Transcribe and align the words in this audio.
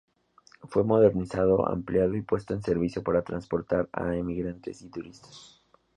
Fue 0.63 0.83
modernizado, 0.83 1.69
ampliado 1.69 2.15
y 2.15 2.23
puesto 2.23 2.55
en 2.55 2.63
servicio 2.63 3.03
para 3.03 3.21
transportar 3.23 3.87
a 3.93 4.15
emigrantes 4.15 4.81
y 4.81 4.89
turistas. 4.89 5.61